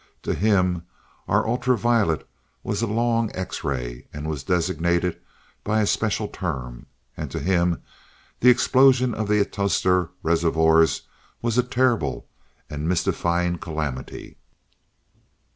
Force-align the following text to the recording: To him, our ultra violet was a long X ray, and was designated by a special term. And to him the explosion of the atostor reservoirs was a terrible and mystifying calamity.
To 0.23 0.33
him, 0.33 0.81
our 1.27 1.47
ultra 1.47 1.77
violet 1.77 2.27
was 2.63 2.81
a 2.81 2.87
long 2.87 3.29
X 3.35 3.63
ray, 3.63 4.07
and 4.11 4.27
was 4.27 4.41
designated 4.43 5.19
by 5.63 5.79
a 5.79 5.85
special 5.85 6.27
term. 6.27 6.87
And 7.15 7.29
to 7.29 7.39
him 7.39 7.83
the 8.39 8.49
explosion 8.49 9.13
of 9.13 9.27
the 9.27 9.37
atostor 9.39 10.09
reservoirs 10.23 11.03
was 11.43 11.59
a 11.59 11.61
terrible 11.61 12.25
and 12.67 12.89
mystifying 12.89 13.59
calamity. 13.59 14.37